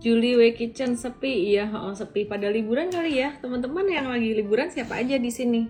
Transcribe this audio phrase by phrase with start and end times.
[0.00, 4.72] Julie Way Kitchen sepi, iya oh, sepi pada liburan kali ya teman-teman yang lagi liburan
[4.72, 5.68] siapa aja di sini?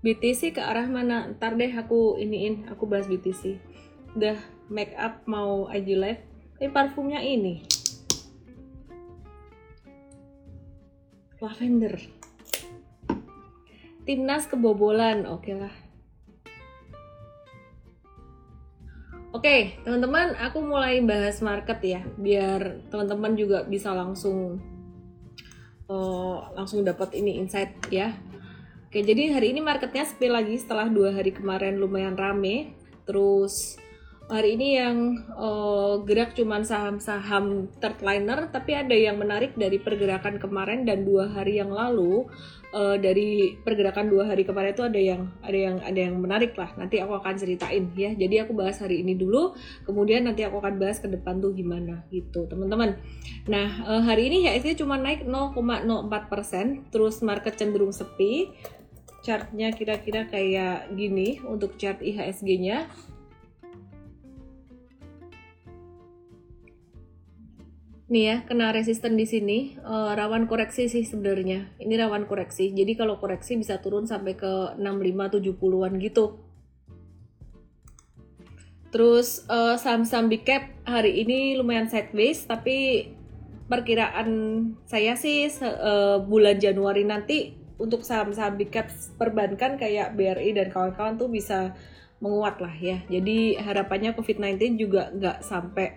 [0.00, 1.28] BTC ke arah mana?
[1.36, 3.60] Ntar deh aku iniin, aku bahas BTC.
[4.16, 4.40] Udah
[4.72, 6.24] make up mau IG live,
[6.56, 7.60] tapi parfumnya ini
[11.42, 11.98] lavender.
[14.08, 15.74] Timnas kebobolan, oke lah.
[19.32, 24.60] Oke, teman-teman, aku mulai bahas market ya, biar teman-teman juga bisa langsung
[25.88, 28.12] uh, langsung dapat ini insight ya.
[28.92, 32.76] Oke, jadi hari ini marketnya sepi lagi setelah dua hari kemarin lumayan rame.
[33.08, 33.80] Terus
[34.28, 40.36] hari ini yang uh, gerak cuma saham-saham third liner tapi ada yang menarik dari pergerakan
[40.36, 42.28] kemarin dan dua hari yang lalu
[42.72, 46.72] uh, dari pergerakan dua hari kemarin itu ada yang ada yang ada yang menarik lah.
[46.74, 48.10] Nanti aku akan ceritain ya.
[48.16, 52.02] Jadi aku bahas hari ini dulu kemudian nanti aku akan bahas ke depan tuh gimana
[52.08, 52.98] gitu teman-teman.
[53.46, 58.50] Nah uh, hari ini HSG cuma naik 0,04% terus market cenderung sepi.
[59.22, 62.90] Chartnya kira-kira kayak gini untuk chart IHSG-nya
[68.12, 71.72] nih ya kena resisten di sini uh, rawan koreksi sih sebenarnya.
[71.80, 72.68] Ini rawan koreksi.
[72.68, 76.36] Jadi kalau koreksi bisa turun sampai ke 65 70-an gitu.
[78.92, 83.08] Terus uh, saham-saham big cap hari ini lumayan sideways tapi
[83.72, 84.28] perkiraan
[84.84, 91.16] saya sih uh, bulan Januari nanti untuk saham-saham big cap perbankan kayak BRI dan kawan-kawan
[91.16, 91.72] tuh bisa
[92.20, 93.00] menguat lah ya.
[93.08, 95.96] Jadi harapannya COVID-19 juga nggak sampai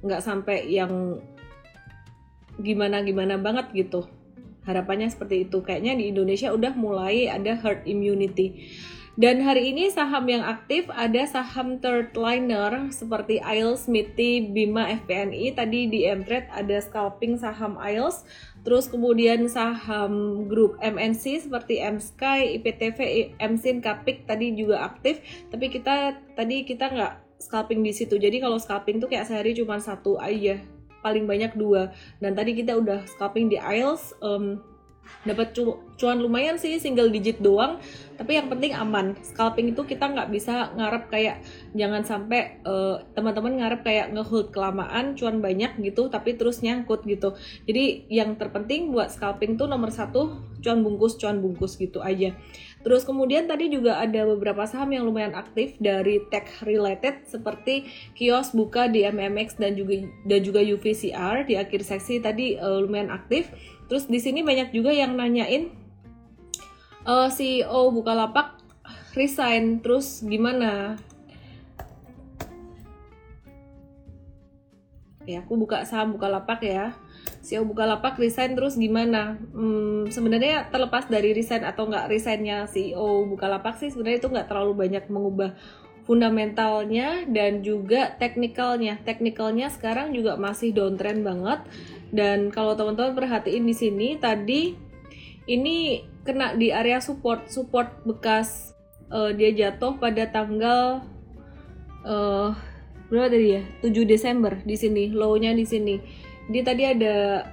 [0.00, 1.20] nggak sampai yang
[2.60, 4.06] gimana gimana banget gitu
[4.64, 8.70] harapannya seperti itu kayaknya di Indonesia udah mulai ada herd immunity
[9.20, 15.52] dan hari ini saham yang aktif ada saham third liner seperti IELTS, MITI, Bima, FPNI.
[15.52, 18.24] Tadi di Mtrade ada scalping saham IELTS.
[18.64, 22.98] Terus kemudian saham grup MNC seperti MSky, IPTV,
[23.36, 25.20] MSIN, Kapik tadi juga aktif.
[25.52, 28.16] Tapi kita tadi kita nggak scalping di situ.
[28.16, 31.92] Jadi kalau scalping tuh kayak sehari cuma satu aja paling banyak dua.
[32.22, 34.60] Dan tadi kita udah scalping di IELTS um,
[35.26, 37.76] dapat cu cuan lumayan sih single digit doang.
[38.16, 39.16] Tapi yang penting aman.
[39.20, 41.36] Scalping itu kita nggak bisa ngarep kayak
[41.76, 47.36] jangan sampai uh, teman-teman ngarep kayak ngehold kelamaan cuan banyak gitu tapi terus nyangkut gitu.
[47.68, 52.36] Jadi yang terpenting buat scalping tuh nomor satu cuan bungkus cuan bungkus gitu aja
[52.80, 57.84] Terus kemudian tadi juga ada beberapa saham yang lumayan aktif dari tech related seperti
[58.16, 63.12] kios buka di MMX dan juga dan juga UVCR di akhir seksi tadi uh, lumayan
[63.12, 63.52] aktif.
[63.92, 65.68] Terus di sini banyak juga yang nanyain
[67.04, 68.56] uh, eh, CEO Bukalapak
[69.12, 70.96] resign terus gimana?
[75.28, 76.96] Ya, aku buka saham Bukalapak ya.
[77.50, 79.34] CEO Bukalapak resign terus gimana?
[79.50, 84.78] Hmm, sebenarnya terlepas dari resign atau nggak resignnya CEO Bukalapak sih sebenarnya itu nggak terlalu
[84.78, 85.58] banyak mengubah
[86.06, 89.02] fundamentalnya dan juga teknikalnya.
[89.02, 91.66] Teknikalnya sekarang juga masih downtrend banget.
[92.14, 94.78] Dan kalau teman-teman perhatiin di sini tadi
[95.50, 98.78] ini kena di area support, support bekas
[99.10, 101.02] uh, dia jatuh pada tanggal
[102.06, 102.54] uh,
[103.10, 103.62] berapa tadi ya?
[103.82, 105.98] 7 Desember di sini, low-nya di sini
[106.50, 107.46] dia tadi ada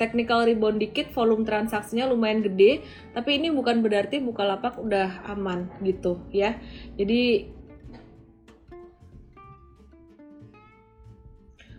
[0.00, 2.82] technical rebound dikit, volume transaksinya lumayan gede,
[3.14, 6.58] tapi ini bukan berarti Bukalapak udah aman gitu ya.
[6.98, 7.46] Jadi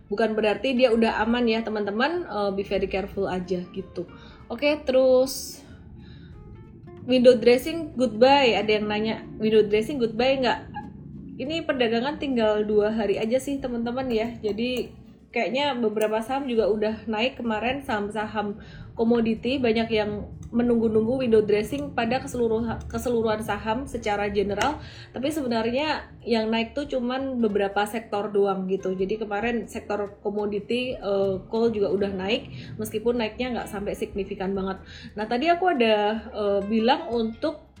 [0.08, 4.08] bukan berarti dia udah aman ya teman-teman, uh, be very careful aja gitu.
[4.48, 5.60] Oke, okay, terus
[7.04, 10.70] window dressing goodbye, ada yang nanya window dressing goodbye nggak?
[11.34, 14.94] Ini perdagangan tinggal dua hari aja sih teman-teman ya, jadi
[15.34, 18.62] kayaknya beberapa saham juga udah naik kemarin saham-saham
[18.94, 19.58] komoditi.
[19.58, 24.78] Banyak yang menunggu-nunggu window dressing pada keseluruhan keseluruhan saham secara general.
[25.10, 28.94] Tapi sebenarnya yang naik tuh cuman beberapa sektor doang gitu.
[28.94, 34.78] Jadi kemarin sektor komoditi uh, coal juga udah naik meskipun naiknya nggak sampai signifikan banget.
[35.18, 37.73] Nah tadi aku ada uh, bilang untuk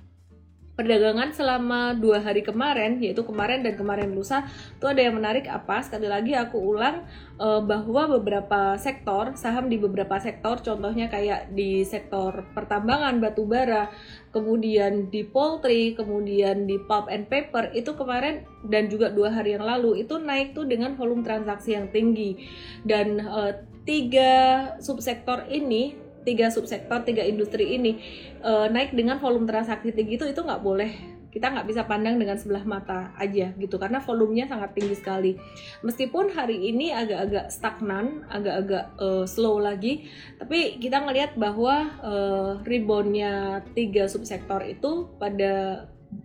[0.74, 4.42] perdagangan selama dua hari kemarin yaitu kemarin dan kemarin lusa
[4.74, 5.78] itu ada yang menarik apa?
[5.86, 7.06] Sekali lagi aku ulang
[7.38, 13.86] uh, bahwa beberapa sektor saham di beberapa sektor contohnya kayak di sektor pertambangan batu bara
[14.34, 19.62] kemudian di poultry kemudian di pulp and paper itu kemarin dan juga dua hari yang
[19.62, 22.34] lalu itu naik tuh dengan volume transaksi yang tinggi.
[22.82, 23.54] Dan uh,
[23.86, 24.32] tiga
[24.80, 28.00] subsektor ini tiga subsektor tiga industri ini
[28.40, 30.92] uh, naik dengan volume transaksi tinggi itu itu nggak boleh.
[31.34, 35.32] Kita nggak bisa pandang dengan sebelah mata aja gitu karena volumenya sangat tinggi sekali.
[35.82, 40.06] Meskipun hari ini agak-agak stagnan agak-agak uh, slow lagi
[40.38, 45.84] tapi kita ngelihat bahwa uh, reboundnya tiga subsektor itu pada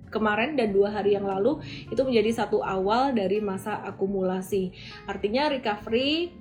[0.10, 4.74] kemarin dan dua hari yang lalu itu menjadi satu awal dari masa akumulasi
[5.06, 6.34] artinya recovery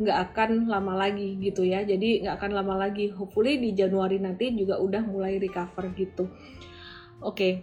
[0.00, 4.16] nggak uh, akan lama lagi gitu ya jadi nggak akan lama lagi hopefully di Januari
[4.18, 6.28] nanti juga udah mulai recover gitu
[7.20, 7.54] oke okay.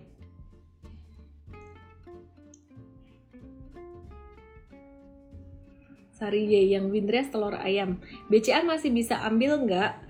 [6.19, 8.03] Sari Y yang Windres telur ayam.
[8.27, 10.03] BCA masih bisa ambil nggak?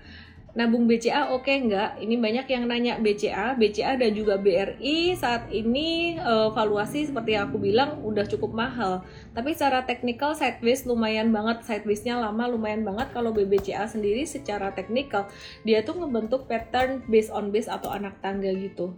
[0.60, 2.04] Nabung BCA oke okay nggak?
[2.04, 7.48] Ini banyak yang nanya BCA, BCA dan juga BRI saat ini uh, valuasi seperti yang
[7.48, 9.00] aku bilang udah cukup mahal.
[9.32, 13.08] Tapi secara teknikal sideways lumayan banget, sidewaysnya lama lumayan banget.
[13.08, 15.32] Kalau BBCA sendiri secara teknikal
[15.64, 18.92] dia tuh ngebentuk pattern base on base atau anak tangga gitu.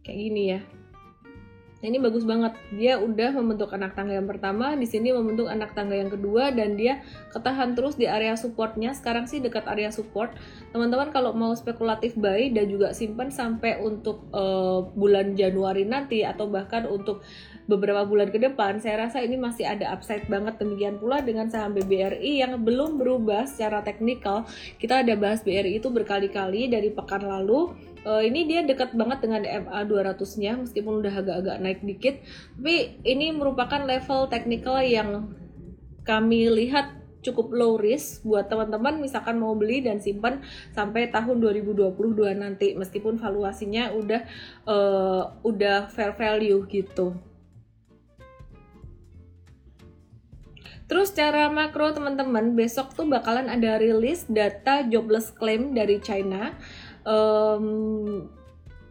[0.00, 0.60] Kayak gini ya.
[1.78, 2.58] Nah, ini bagus banget.
[2.74, 6.74] Dia udah membentuk anak tangga yang pertama, di sini membentuk anak tangga yang kedua dan
[6.74, 8.90] dia ketahan terus di area supportnya.
[8.98, 10.34] Sekarang sih dekat area support.
[10.74, 16.50] Teman-teman kalau mau spekulatif buy dan juga simpan sampai untuk uh, bulan Januari nanti atau
[16.50, 17.22] bahkan untuk
[17.70, 20.58] beberapa bulan ke depan, saya rasa ini masih ada upside banget.
[20.58, 24.48] Demikian pula dengan saham BBRI yang belum berubah secara teknikal.
[24.82, 27.70] Kita ada bahas BRI itu berkali-kali dari pekan lalu
[28.08, 32.24] uh, ini dia dekat banget dengan MA 200-nya meskipun udah agak-agak naik dikit.
[32.56, 35.36] Tapi ini merupakan level teknikal yang
[36.08, 40.40] kami lihat cukup low risk buat teman-teman misalkan mau beli dan simpan
[40.72, 41.92] sampai tahun 2022
[42.38, 44.22] nanti meskipun valuasinya udah
[44.64, 47.12] uh, udah fair value gitu.
[50.88, 56.56] Terus cara makro teman-teman besok tuh bakalan ada rilis data jobless claim dari China
[57.06, 58.26] um,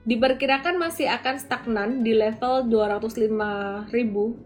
[0.08, 4.40] diperkirakan masih akan stagnan di level 205 ribu.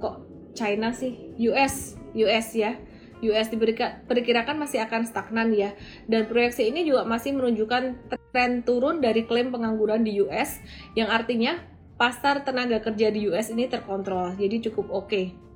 [0.00, 0.16] Kok
[0.52, 1.32] China sih?
[1.48, 2.76] US US ya.
[3.22, 5.72] US diperkirakan masih akan stagnan ya.
[6.10, 10.58] Dan proyeksi ini juga masih menunjukkan tren turun dari klaim pengangguran di US
[10.98, 11.62] yang artinya
[11.94, 14.34] pasar tenaga kerja di US ini terkontrol.
[14.34, 15.08] Jadi cukup oke.
[15.08, 15.51] okay.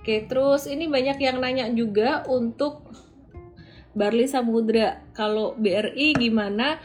[0.00, 2.88] Oke, terus ini banyak yang nanya juga untuk
[3.92, 5.04] Barli Samudra.
[5.12, 6.80] Kalau BRI gimana?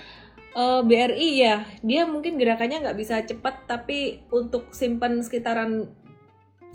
[0.51, 5.87] Uh, eh, BRI ya, dia mungkin gerakannya nggak bisa cepat, tapi untuk simpan sekitaran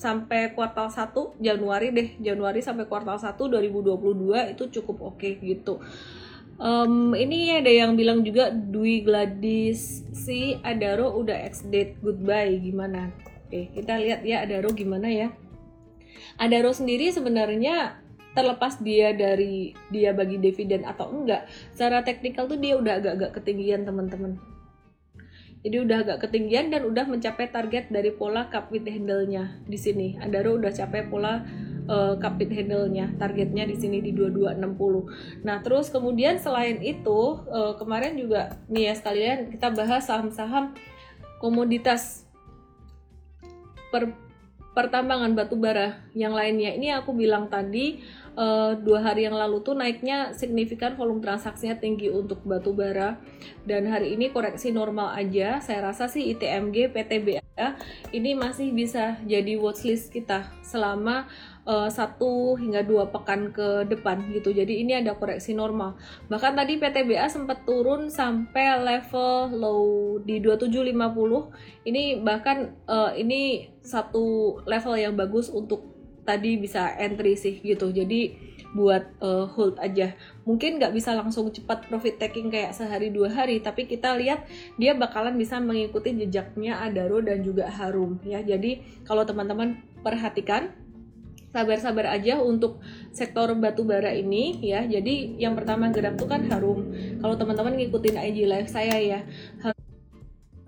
[0.00, 5.76] sampai kuartal 1 Januari deh, Januari sampai kuartal 1 2022 itu cukup oke okay, gitu.
[6.56, 13.12] Um, ini ada yang bilang juga Dwi Gladys si Adaro udah ex date goodbye gimana?
[13.48, 15.32] Oke, kita lihat ya Adaro gimana ya.
[16.40, 22.78] Adaro sendiri sebenarnya terlepas dia dari dia bagi dividen atau enggak, secara teknikal tuh dia
[22.78, 24.38] udah agak-agak ketinggian teman-teman.
[25.60, 30.16] Jadi udah agak ketinggian dan udah mencapai target dari pola cup with handle-nya di sini.
[30.16, 31.44] Adaro udah capai pola
[31.84, 35.44] uh, cup handle-nya, targetnya di sini di 2260.
[35.44, 40.72] Nah, terus kemudian selain itu uh, kemarin juga nih ya sekalian kita bahas saham-saham
[41.44, 42.24] komoditas
[43.92, 44.16] per
[44.80, 46.72] pertambangan batu bara yang lainnya.
[46.72, 48.00] Ini aku bilang tadi
[48.32, 53.20] uh, dua hari yang lalu tuh naiknya signifikan volume transaksinya tinggi untuk batu bara.
[53.68, 55.60] Dan hari ini koreksi normal aja.
[55.60, 57.44] Saya rasa sih ITMG PTBA
[58.16, 61.28] ini masih bisa jadi watchlist kita selama
[61.90, 64.50] satu hingga dua pekan ke depan gitu.
[64.50, 65.94] Jadi ini ada koreksi normal.
[66.26, 69.84] Bahkan tadi PTBA sempat turun sampai level low
[70.24, 71.86] di 2750.
[71.86, 75.86] Ini bahkan uh, ini satu level yang bagus untuk
[76.24, 77.90] tadi bisa entry sih gitu.
[77.90, 80.14] Jadi buat uh, hold aja.
[80.46, 84.46] Mungkin nggak bisa langsung cepat profit taking kayak sehari dua hari, tapi kita lihat
[84.78, 88.42] dia bakalan bisa mengikuti jejaknya Adaro dan juga Harum ya.
[88.42, 90.70] Jadi kalau teman-teman perhatikan
[91.50, 92.78] sabar-sabar aja untuk
[93.10, 94.86] sektor batu bara ini ya.
[94.86, 96.94] Jadi yang pertama gerak tuh kan harum.
[97.18, 99.20] Kalau teman-teman ngikutin IG live saya ya,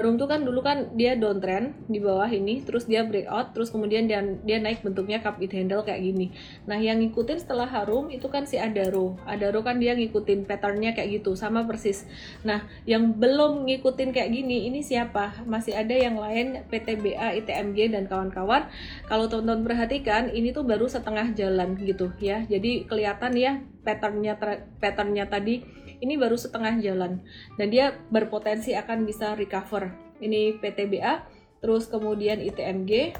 [0.02, 4.10] Room tuh kan dulu kan dia downtrend di bawah ini, terus dia breakout, terus kemudian
[4.10, 6.34] dia dia naik bentuknya cup it handle kayak gini.
[6.66, 9.16] Nah yang ngikutin setelah Harum itu kan si Adaro.
[9.24, 12.04] Adaro kan dia ngikutin patternnya kayak gitu, sama persis.
[12.42, 15.46] Nah yang belum ngikutin kayak gini, ini siapa?
[15.46, 18.66] Masih ada yang lain PTBA, ITMG dan kawan-kawan.
[19.06, 22.42] Kalau teman-teman perhatikan, ini tuh baru setengah jalan gitu ya.
[22.50, 24.38] Jadi kelihatan ya patternnya
[24.78, 27.22] patternnya tadi ini baru setengah jalan.
[27.54, 29.94] Dan dia berpotensi akan bisa recover.
[30.18, 31.22] Ini PTBA
[31.62, 33.14] terus kemudian ITMG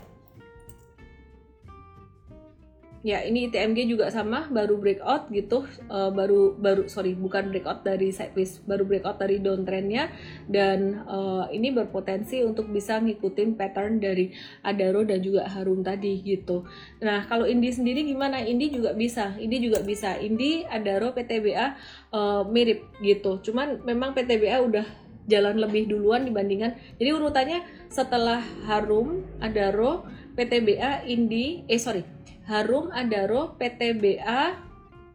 [3.02, 5.66] ya ini ITMG juga sama baru breakout gitu.
[5.90, 10.09] Uh, baru baru sorry bukan breakout dari sideways baru breakout dari downtrendnya.
[10.47, 14.30] Dan uh, ini berpotensi untuk bisa ngikutin pattern dari
[14.62, 16.62] Adaro dan juga Harum tadi gitu.
[17.02, 18.38] Nah kalau Indi sendiri gimana?
[18.40, 19.35] Indi juga bisa.
[19.37, 20.16] Indi juga bisa.
[20.23, 21.68] Indi Adaro PTBA uh,
[22.14, 23.42] eh, mirip gitu.
[23.42, 24.87] Cuman memang PTBA udah
[25.26, 26.78] jalan lebih duluan dibandingkan.
[26.99, 32.21] Jadi urutannya setelah Harum Adaro PTBA Indi eh sorry
[32.52, 34.61] Harum Adaro PTBA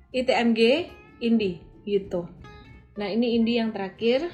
[0.09, 0.89] ITMG
[1.21, 2.25] Indi gitu.
[2.97, 4.25] Nah ini Indi yang terakhir.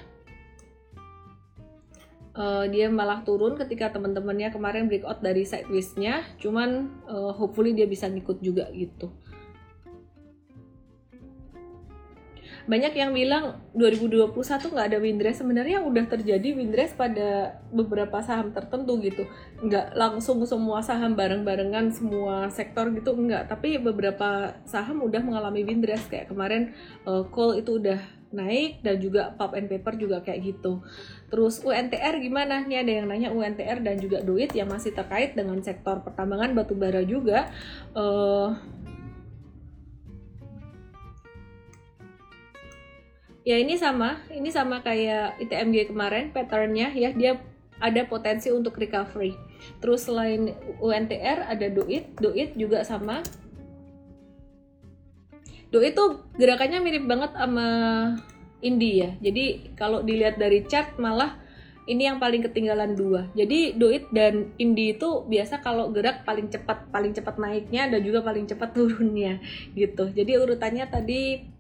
[2.34, 6.24] Uh, dia malah turun ketika teman-temannya kemarin breakout dari sideways-nya.
[6.40, 9.12] Cuman uh, hopefully dia bisa ngikut juga gitu
[12.64, 14.32] banyak yang bilang 2021
[14.72, 19.28] nggak ada windrest sebenarnya udah terjadi windrest pada beberapa saham tertentu gitu
[19.60, 26.08] nggak langsung semua saham bareng-barengan semua sektor gitu nggak tapi beberapa saham udah mengalami windrest
[26.08, 26.72] kayak kemarin
[27.04, 28.00] uh, coal itu udah
[28.34, 30.82] naik dan juga pulp and paper juga kayak gitu.
[31.30, 32.66] Terus UNTR gimana?
[32.66, 37.06] Nih ada yang nanya UNTR dan juga duit yang masih terkait dengan sektor pertambangan batubara
[37.06, 37.54] juga.
[37.94, 38.58] Uh,
[43.44, 44.20] ya ini sama.
[44.32, 46.92] Ini sama kayak ITMG kemarin patternnya.
[46.96, 47.40] Ya dia
[47.80, 49.36] ada potensi untuk recovery.
[49.80, 52.20] Terus selain UNTR ada DOIT.
[52.20, 53.24] DOIT juga sama.
[55.72, 57.68] DOIT tuh gerakannya mirip banget sama
[58.64, 59.12] Indi ya.
[59.20, 61.44] Jadi kalau dilihat dari chart malah
[61.84, 63.28] ini yang paling ketinggalan dua.
[63.36, 68.24] Jadi Doit dan Indi itu biasa kalau gerak paling cepat, paling cepat naiknya dan juga
[68.24, 69.44] paling cepat turunnya
[69.76, 70.08] gitu.
[70.16, 71.53] Jadi urutannya tadi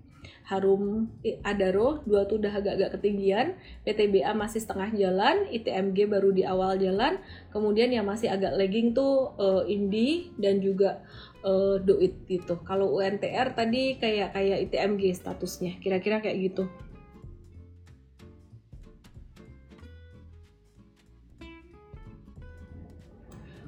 [0.43, 1.07] Harum
[1.43, 3.55] Adaro dua tuh udah agak-agak ketinggian
[3.87, 7.19] PTBA masih setengah jalan ITMG baru di awal jalan
[7.55, 10.99] kemudian yang masih agak lagging tuh uh, Indi dan juga
[11.47, 16.67] uh, Doit gitu kalau UNTR tadi kayak kayak ITMG statusnya kira-kira kayak gitu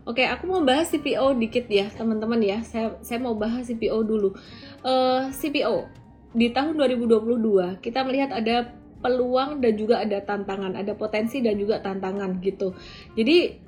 [0.06, 2.62] Oke, aku mau bahas CPO dikit ya, teman-teman ya.
[2.62, 4.38] Saya saya mau bahas CPO dulu.
[4.86, 6.05] Uh, CPO
[6.36, 11.80] di tahun 2022 kita melihat ada peluang dan juga ada tantangan, ada potensi dan juga
[11.80, 12.76] tantangan gitu.
[13.16, 13.64] Jadi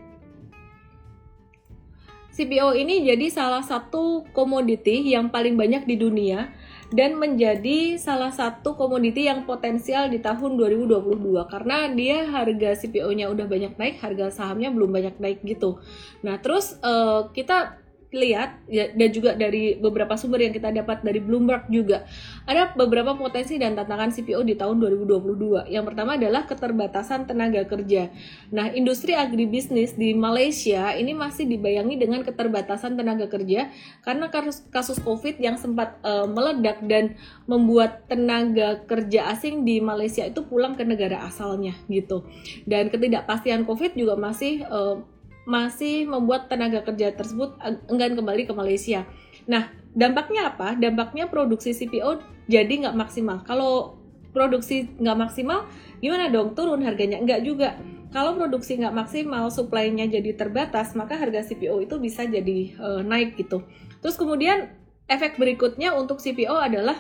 [2.38, 6.54] CPO ini jadi salah satu komoditi yang paling banyak di dunia
[6.94, 11.18] dan menjadi salah satu komoditi yang potensial di tahun 2022
[11.50, 15.82] karena dia harga CPO-nya udah banyak naik, harga sahamnya belum banyak naik gitu.
[16.22, 21.20] Nah, terus uh, kita lihat ya, dan juga dari beberapa sumber yang kita dapat dari
[21.20, 22.08] Bloomberg juga
[22.48, 25.68] ada beberapa potensi dan tantangan CPO di tahun 2022.
[25.68, 28.08] Yang pertama adalah keterbatasan tenaga kerja.
[28.56, 33.68] Nah, industri agribisnis di Malaysia ini masih dibayangi dengan keterbatasan tenaga kerja
[34.08, 40.24] karena kasus, kasus COVID yang sempat uh, meledak dan membuat tenaga kerja asing di Malaysia
[40.24, 42.24] itu pulang ke negara asalnya gitu.
[42.64, 45.04] Dan ketidakpastian COVID juga masih uh,
[45.48, 47.56] masih membuat tenaga kerja tersebut
[47.88, 49.08] enggan kembali ke Malaysia.
[49.48, 50.76] Nah, dampaknya apa?
[50.76, 52.20] Dampaknya produksi CPO
[52.52, 53.48] jadi nggak maksimal.
[53.48, 53.96] Kalau
[54.36, 55.64] produksi nggak maksimal,
[56.04, 56.52] gimana dong?
[56.52, 57.24] Turun harganya?
[57.24, 57.80] Enggak juga.
[58.12, 63.40] Kalau produksi nggak maksimal, supply-nya jadi terbatas, maka harga CPO itu bisa jadi uh, naik
[63.40, 63.64] gitu.
[64.04, 64.68] Terus kemudian
[65.08, 67.00] efek berikutnya untuk CPO adalah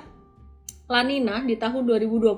[0.88, 2.32] Lanina di tahun 2022,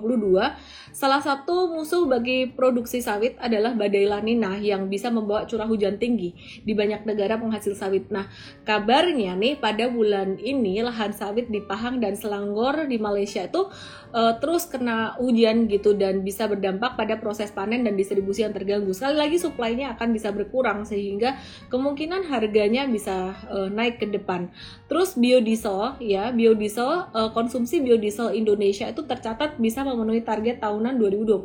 [0.90, 6.34] salah satu musuh bagi produksi sawit adalah badai Lanina yang bisa membawa curah hujan tinggi
[6.66, 8.10] di banyak negara penghasil sawit.
[8.10, 8.26] Nah,
[8.66, 13.70] kabarnya nih pada bulan ini lahan sawit di Pahang dan Selangor di Malaysia itu
[14.18, 18.98] uh, terus kena hujan gitu dan bisa berdampak pada proses panen dan distribusi yang terganggu.
[18.98, 21.38] Sekali lagi suplainya akan bisa berkurang sehingga
[21.70, 24.50] kemungkinan harganya bisa uh, naik ke depan.
[24.90, 31.44] Terus biodiesel ya, biodiesel uh, konsumsi biodiesel Indonesia itu tercatat bisa memenuhi target tahunan 2021.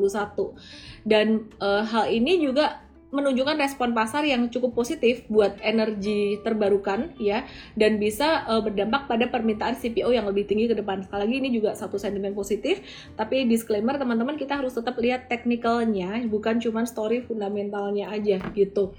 [1.03, 2.85] Dan uh, hal ini juga
[3.15, 7.47] menunjukkan respon pasar yang cukup positif buat energi terbarukan ya
[7.79, 11.07] dan bisa uh, berdampak pada permintaan CPO yang lebih tinggi ke depan.
[11.07, 12.83] Sekali lagi ini juga satu sentimen positif,
[13.15, 18.99] tapi disclaimer teman-teman kita harus tetap lihat teknikalnya bukan cuma story fundamentalnya aja gitu.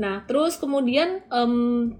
[0.00, 1.92] Nah, terus kemudian um,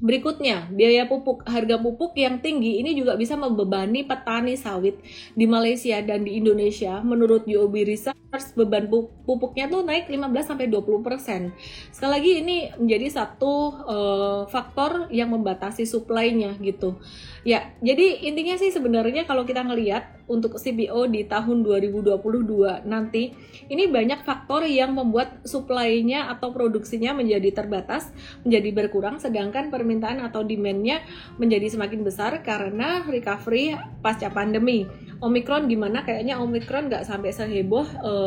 [0.00, 1.44] Berikutnya, biaya pupuk.
[1.44, 4.96] Harga pupuk yang tinggi ini juga bisa membebani petani sawit
[5.36, 7.04] di Malaysia dan di Indonesia.
[7.04, 8.86] Menurut UOB Research, beban
[9.26, 11.50] pupuknya tuh naik 15 sampai 20%.
[11.90, 16.94] Sekali lagi ini menjadi satu uh, faktor yang membatasi supply-nya gitu.
[17.42, 23.34] Ya, jadi intinya sih sebenarnya kalau kita ngelihat untuk CPO di tahun 2022 nanti
[23.66, 28.14] ini banyak faktor yang membuat supply-nya atau produksinya menjadi terbatas,
[28.46, 31.02] menjadi berkurang sedangkan permintaan atau demand-nya
[31.34, 34.86] menjadi semakin besar karena recovery pasca pandemi.
[35.20, 36.00] Omicron gimana?
[36.00, 38.19] Kayaknya Omicron nggak sampai seheboh uh,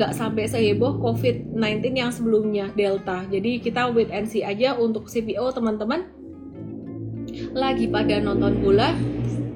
[0.00, 3.26] nggak sampai seheboh COVID-19 yang sebelumnya Delta.
[3.28, 6.19] Jadi kita wait and see aja untuk CPO teman-teman.
[7.50, 8.94] Lagi pada nonton bola,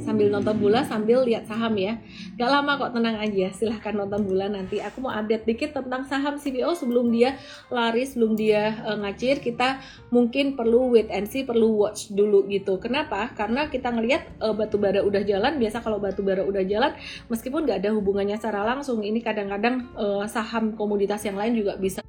[0.02, 2.02] sambil nonton bola sambil lihat saham ya.
[2.34, 4.82] Gak lama kok tenang aja, silahkan nonton bola nanti.
[4.82, 7.38] Aku mau update dikit tentang saham CPO sebelum dia
[7.70, 9.38] lari, sebelum dia uh, ngacir.
[9.38, 9.78] Kita
[10.10, 12.82] mungkin perlu wait and see, perlu watch dulu gitu.
[12.82, 13.30] Kenapa?
[13.30, 15.54] Karena kita ngelihat uh, batu bara udah jalan.
[15.62, 16.98] Biasa kalau batu bara udah jalan,
[17.30, 22.02] meskipun gak ada hubungannya secara langsung, ini kadang-kadang uh, saham komoditas yang lain juga bisa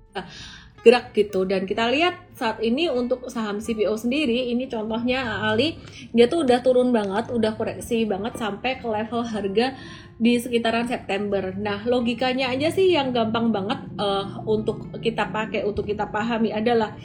[0.86, 5.82] gerak gitu dan kita lihat saat ini untuk saham CPO sendiri ini contohnya Ali
[6.14, 9.74] dia tuh udah turun banget udah koreksi banget sampai ke level harga
[10.16, 11.52] di sekitaran September.
[11.60, 16.96] Nah, logikanya aja sih yang gampang banget uh, untuk kita pakai, untuk kita pahami adalah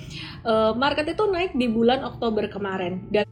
[0.46, 3.26] uh, market itu naik di bulan Oktober kemarin dan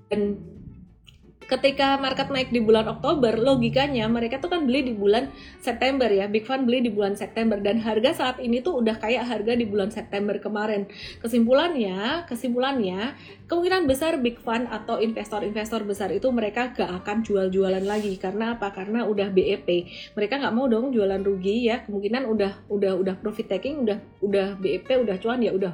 [1.49, 5.33] ketika market naik di bulan Oktober, logikanya mereka tuh kan beli di bulan
[5.64, 6.28] September ya.
[6.28, 9.64] Big Fund beli di bulan September dan harga saat ini tuh udah kayak harga di
[9.64, 10.85] bulan September kemarin.
[11.25, 13.17] Kesimpulannya, kesimpulannya
[13.49, 18.69] kemungkinan besar Big Fund atau investor-investor besar itu mereka gak akan jual-jualan lagi karena apa?
[18.76, 19.88] Karena udah BEP.
[20.12, 21.81] Mereka nggak mau dong jualan rugi ya.
[21.88, 25.73] Kemungkinan udah udah udah profit taking, udah udah BEP, udah cuan ya udah.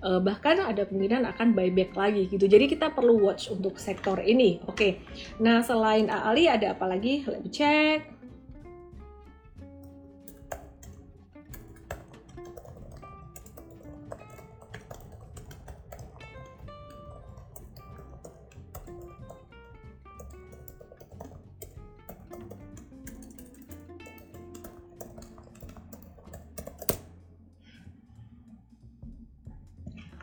[0.00, 2.48] Uh, bahkan ada kemungkinan akan buyback lagi gitu.
[2.48, 4.56] Jadi kita perlu watch untuk sektor ini.
[4.64, 4.72] Oke.
[4.72, 4.92] Okay.
[5.40, 7.24] Nah, selain Ali ada apa lagi?
[7.24, 8.19] Let me check.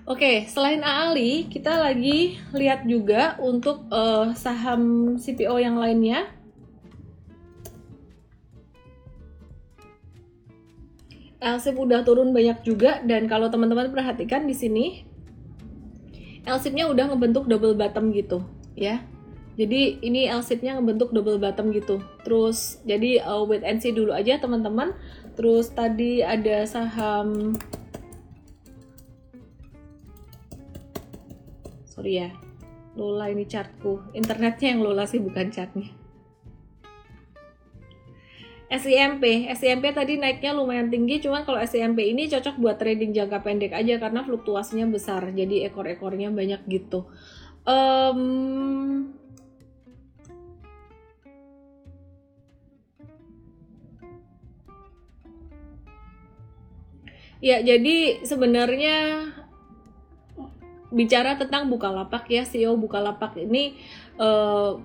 [0.08, 6.32] Oke, selain AALI, kita lagi lihat juga untuk uh, saham CPO yang lainnya.
[11.44, 14.86] LSIP udah turun banyak juga dan kalau teman-teman perhatikan di sini
[16.48, 18.48] LSIP-nya udah ngebentuk double bottom gitu,
[18.80, 19.04] ya.
[19.60, 22.00] Jadi ini LSIP-nya ngebentuk double bottom gitu.
[22.24, 24.96] Terus jadi uh, wait and see dulu aja teman-teman.
[25.36, 27.60] Terus tadi ada saham
[31.98, 32.30] sorry ya.
[32.94, 35.90] Lola ini chartku internetnya yang Lola sih bukan chartnya
[38.68, 39.24] SIMP,
[39.56, 43.96] SIMP tadi naiknya lumayan tinggi, cuman kalau SIMP ini cocok buat trading jangka pendek aja
[43.96, 47.08] karena fluktuasinya besar, jadi ekor-ekornya banyak gitu.
[47.64, 49.16] Um,
[57.40, 59.32] ya, jadi sebenarnya
[60.94, 63.76] bicara tentang Bukalapak ya CEO Bukalapak ini
[64.20, 64.80] uh,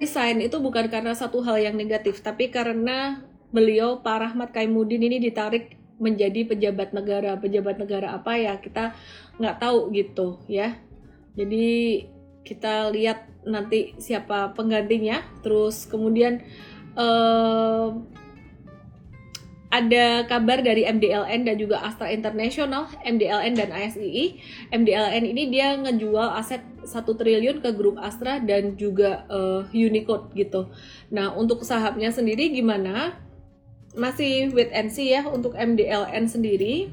[0.00, 3.20] resign itu bukan karena satu hal yang negatif tapi karena
[3.52, 7.36] beliau Pak Rahmat Kaimudin ini ditarik menjadi pejabat negara.
[7.36, 8.96] Pejabat negara apa ya kita
[9.36, 10.80] nggak tahu gitu ya.
[11.36, 12.08] Jadi
[12.42, 15.20] kita lihat nanti siapa penggantinya.
[15.44, 16.40] Terus kemudian
[16.96, 17.94] uh,
[19.70, 24.42] ada kabar dari MDLN dan juga Astra International, MDLN dan ASII.
[24.74, 30.66] MDLN ini dia ngejual aset 1 triliun ke grup Astra dan juga uh, Unicode gitu.
[31.14, 33.14] Nah, untuk sahamnya sendiri gimana?
[33.94, 36.90] Masih wait and see ya untuk MDLN sendiri.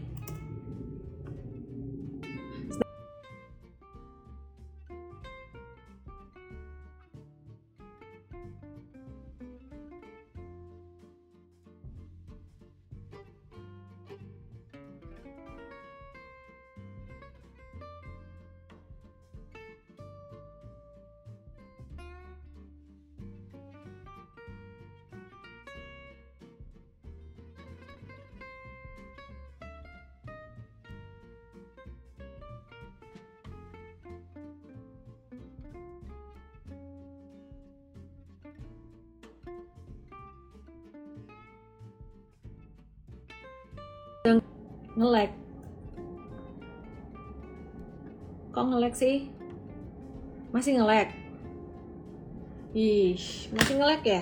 [44.97, 45.31] Ngelek
[48.49, 49.29] kok ngelek sih?
[50.49, 51.13] Masih ngelek
[52.77, 53.17] ih
[53.57, 54.21] masih ngelek ya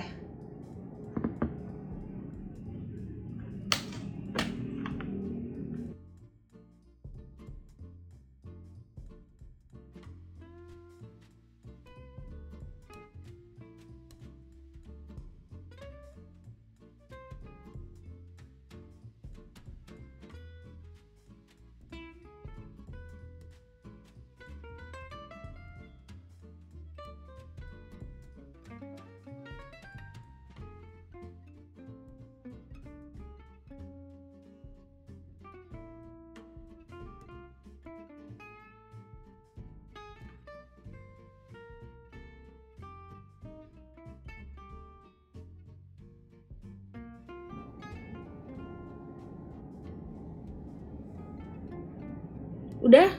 [52.86, 53.10] Udah?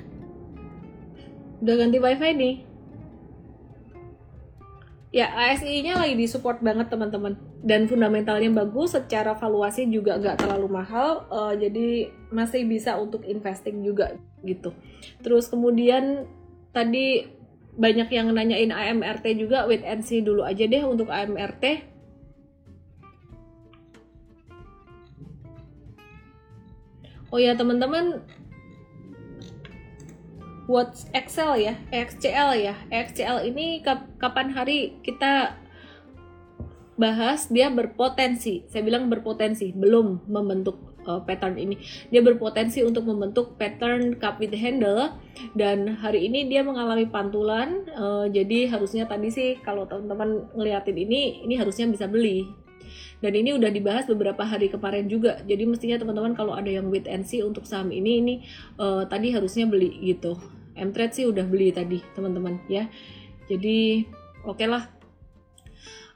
[1.60, 2.56] Udah ganti wifi nih?
[5.12, 11.26] Ya, ASI-nya lagi disupport banget teman-teman dan fundamentalnya bagus, secara valuasi juga nggak terlalu mahal,
[11.32, 14.72] uh, jadi masih bisa untuk investing juga gitu.
[15.24, 16.28] Terus kemudian
[16.72, 17.28] tadi
[17.76, 21.82] banyak yang nanyain AMRT juga, wait and see dulu aja deh untuk AMRT.
[27.34, 28.24] Oh ya teman-teman,
[30.68, 33.80] buat Excel ya, XCL ya, XCL ini
[34.20, 35.56] kapan hari kita
[37.00, 38.68] bahas dia berpotensi.
[38.68, 40.76] Saya bilang berpotensi, belum membentuk
[41.08, 41.80] uh, pattern ini.
[42.12, 45.16] Dia berpotensi untuk membentuk pattern cup with handle
[45.56, 47.88] dan hari ini dia mengalami pantulan.
[47.96, 52.67] Uh, jadi harusnya tadi sih kalau teman-teman ngeliatin ini, ini harusnya bisa beli.
[53.18, 55.42] Dan ini udah dibahas beberapa hari kemarin juga.
[55.46, 58.36] Jadi mestinya teman-teman kalau ada yang wait and see untuk saham ini, ini
[58.78, 60.38] uh, tadi harusnya beli gitu.
[60.78, 62.86] M-Trade sih udah beli tadi teman-teman ya.
[63.50, 64.06] Jadi
[64.46, 64.98] oke okay lah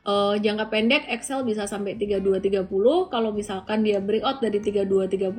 [0.06, 2.70] uh, jangka pendek Excel bisa sampai 3230
[3.10, 5.34] kalau misalkan dia breakout dari 3230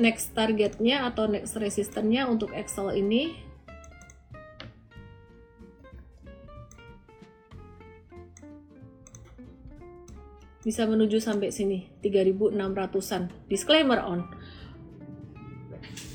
[0.00, 3.51] next targetnya atau next resistennya untuk Excel ini
[10.62, 14.22] bisa menuju sampai sini 3600-an disclaimer on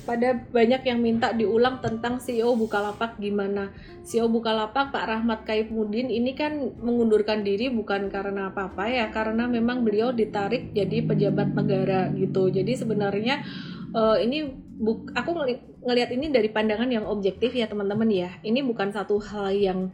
[0.07, 3.75] pada banyak yang minta diulang tentang CEO Bukalapak gimana.
[4.07, 9.83] CEO Bukalapak Pak Rahmat Kaifudin ini kan mengundurkan diri bukan karena apa-apa ya, karena memang
[9.83, 12.47] beliau ditarik jadi pejabat negara gitu.
[12.47, 13.43] Jadi sebenarnya
[13.91, 14.47] uh, ini
[14.79, 18.31] buk, aku ngeli ngelihat ini dari pandangan yang objektif ya teman-teman ya.
[18.47, 19.91] Ini bukan satu hal yang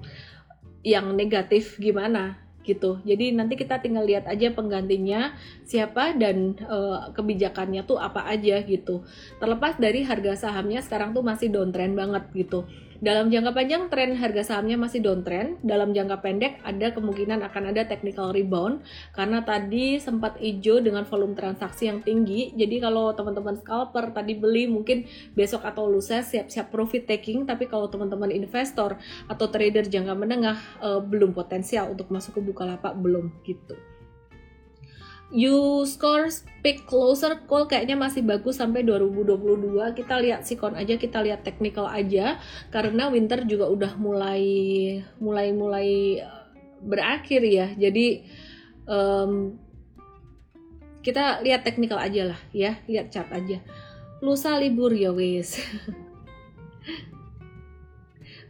[0.85, 2.99] yang negatif gimana gitu.
[3.03, 5.35] Jadi nanti kita tinggal lihat aja penggantinya
[5.67, 6.77] siapa dan e,
[7.13, 9.03] kebijakannya tuh apa aja gitu.
[9.37, 12.65] Terlepas dari harga sahamnya sekarang tuh masih downtrend banget gitu.
[13.03, 17.83] Dalam jangka panjang tren harga sahamnya masih downtrend, dalam jangka pendek ada kemungkinan akan ada
[17.83, 18.79] technical rebound
[19.11, 22.55] karena tadi sempat hijau dengan volume transaksi yang tinggi.
[22.55, 25.03] Jadi kalau teman-teman scalper tadi beli mungkin
[25.35, 28.95] besok atau lusa siap-siap profit taking, tapi kalau teman-teman investor
[29.27, 33.75] atau trader jangka menengah uh, belum potensial untuk masuk ke Bukalapak belum gitu
[35.33, 36.29] you score
[36.61, 41.89] pick closer call kayaknya masih bagus sampai 2022 kita lihat sikon aja kita lihat technical
[41.89, 42.37] aja.
[42.69, 44.45] Karena winter juga udah mulai
[45.17, 45.89] mulai mulai
[46.21, 46.43] eh,
[46.85, 47.73] berakhir ya.
[47.73, 48.23] Jadi
[48.85, 49.57] um,
[51.03, 53.59] kita lihat technical aja lah ya lihat chart aja.
[54.23, 55.59] Lusa libur ya wes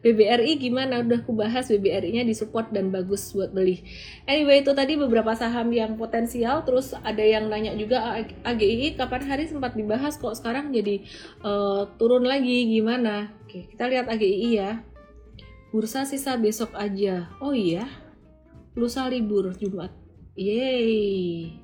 [0.03, 3.87] BBRI gimana udah aku bahas BBRI-nya disupport dan bagus buat beli.
[4.27, 9.47] Anyway itu tadi beberapa saham yang potensial terus ada yang nanya juga AGI kapan hari
[9.47, 11.07] sempat dibahas kok sekarang jadi
[11.39, 13.31] uh, turun lagi gimana?
[13.47, 14.83] Oke, kita lihat AGI ya.
[15.71, 17.31] Bursa sisa besok aja.
[17.39, 17.87] Oh iya.
[18.75, 19.95] Lusa libur Jumat.
[20.35, 21.55] Yeay.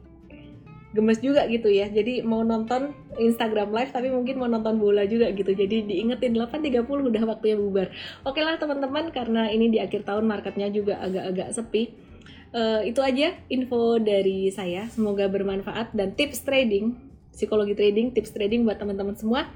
[0.95, 1.91] gemes juga gitu ya.
[1.91, 5.51] Jadi mau nonton Instagram live tapi mungkin mau nonton bola juga gitu.
[5.51, 7.91] Jadi diingetin 8.30 udah waktunya bubar.
[8.23, 12.07] Oke lah teman-teman karena ini di akhir tahun marketnya juga agak-agak sepi
[12.53, 14.87] uh, itu aja info dari saya.
[14.89, 16.97] Semoga bermanfaat dan tips trading,
[17.33, 19.49] psikologi trading, tips trading buat teman-teman semua.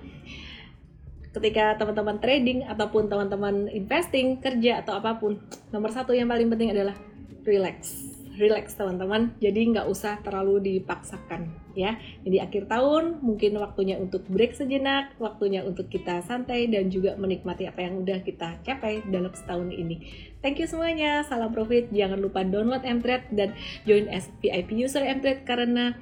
[1.34, 5.42] Ketika teman-teman trading ataupun teman-teman investing, kerja atau apa pun,
[5.74, 6.94] nomor satu yang paling penting adalah
[7.42, 9.34] relax relax teman-teman.
[9.40, 11.98] Jadi nggak usah terlalu dipaksakan ya.
[12.26, 17.70] Jadi akhir tahun mungkin waktunya untuk break sejenak waktunya untuk kita santai dan juga menikmati
[17.70, 20.30] apa yang udah kita capai dalam setahun ini.
[20.42, 21.26] Thank you semuanya.
[21.26, 21.90] Salam profit.
[21.94, 25.96] Jangan lupa download Mtrade dan join as VIP user Mtrade karena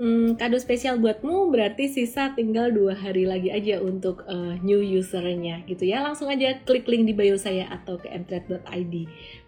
[0.00, 1.52] hmm, kado spesial buatmu.
[1.52, 6.02] Berarti sisa tinggal dua hari lagi aja untuk uh, new usernya gitu ya.
[6.02, 8.94] Langsung aja klik link di bio saya atau ke mtrade.id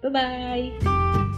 [0.02, 1.33] bye bye